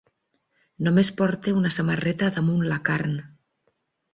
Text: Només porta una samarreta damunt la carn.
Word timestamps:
Només 0.87 1.11
porta 1.19 1.53
una 1.59 1.73
samarreta 1.77 2.33
damunt 2.39 2.67
la 2.73 2.81
carn. 2.89 3.17